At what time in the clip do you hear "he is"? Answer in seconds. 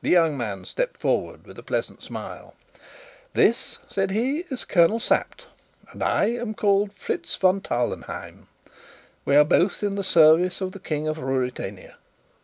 4.12-4.64